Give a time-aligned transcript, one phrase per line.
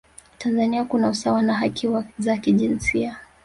[0.37, 1.89] tanzania kuna usawa na haki
[2.19, 3.17] za kijinsia